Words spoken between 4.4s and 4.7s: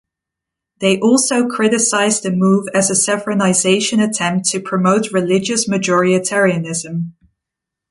to